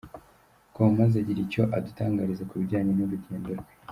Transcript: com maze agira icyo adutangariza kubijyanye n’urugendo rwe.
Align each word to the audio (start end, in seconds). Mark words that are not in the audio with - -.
com 0.73 0.89
maze 0.99 1.15
agira 1.21 1.39
icyo 1.45 1.63
adutangariza 1.77 2.47
kubijyanye 2.49 2.91
n’urugendo 2.93 3.49
rwe. 3.55 3.65